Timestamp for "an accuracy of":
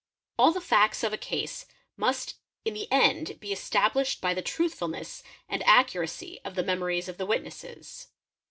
5.47-6.55